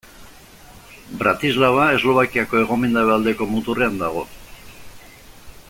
[1.19, 4.25] Bratislava Eslovakiako hegomendebaldeko muturrean dago.